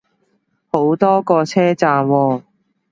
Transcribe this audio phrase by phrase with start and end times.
[0.71, 2.41] 好多個車站喎